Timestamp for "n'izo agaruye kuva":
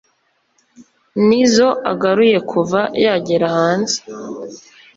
1.27-2.81